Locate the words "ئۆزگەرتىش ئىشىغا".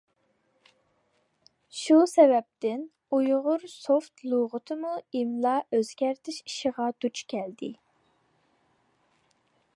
5.69-6.91